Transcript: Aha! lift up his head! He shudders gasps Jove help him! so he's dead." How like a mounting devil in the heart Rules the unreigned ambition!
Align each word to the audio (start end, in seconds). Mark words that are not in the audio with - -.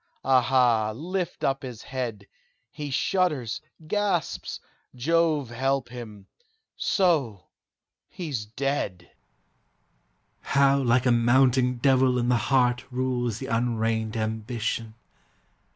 Aha! 0.25 0.93
lift 0.95 1.43
up 1.43 1.61
his 1.61 1.83
head! 1.83 2.25
He 2.71 2.89
shudders 2.89 3.61
gasps 3.85 4.59
Jove 4.95 5.51
help 5.51 5.89
him! 5.89 6.25
so 6.75 7.43
he's 8.09 8.45
dead." 8.45 9.11
How 10.41 10.79
like 10.81 11.05
a 11.05 11.11
mounting 11.11 11.75
devil 11.77 12.17
in 12.17 12.29
the 12.29 12.35
heart 12.49 12.83
Rules 12.91 13.37
the 13.37 13.45
unreigned 13.45 14.17
ambition! 14.17 14.95